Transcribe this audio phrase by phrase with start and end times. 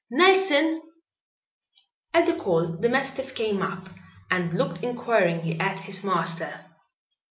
[0.09, 0.81] Nelson!"
[2.11, 3.87] At the call the mastiff came up
[4.31, 6.65] and looked inquiringly at his master.